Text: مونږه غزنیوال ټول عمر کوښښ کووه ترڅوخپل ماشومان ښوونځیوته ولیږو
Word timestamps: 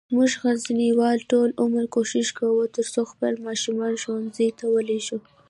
مونږه 0.15 0.37
غزنیوال 0.43 1.17
ټول 1.31 1.49
عمر 1.63 1.83
کوښښ 1.93 2.27
کووه 2.39 2.65
ترڅوخپل 2.75 3.33
ماشومان 3.47 3.93
ښوونځیوته 4.01 4.65
ولیږو 4.69 5.17